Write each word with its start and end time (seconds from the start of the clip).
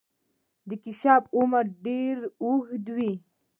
د 0.67 0.69
کیشپ 0.83 1.23
عمر 1.37 1.65
ډیر 1.85 2.15
اوږد 2.43 2.85
وي 2.95 3.13